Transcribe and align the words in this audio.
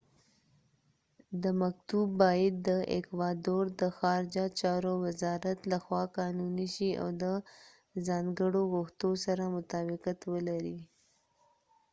دا 1.41 1.51
مکتوب 1.63 2.07
باید 2.21 2.53
د 2.67 2.69
ایکوادور 2.95 3.63
د 3.81 3.83
خارجه 3.97 4.45
چارو 4.59 4.91
وزارت 5.05 5.59
له 5.71 5.77
خوا 5.83 6.03
قانونی 6.17 6.67
شي 6.75 6.89
او 7.01 7.07
د 7.23 7.25
ځانګړو 8.07 8.61
غوښتنو 8.73 9.11
سره 9.25 9.43
مطابقت 9.57 10.19
ولري 10.33 10.79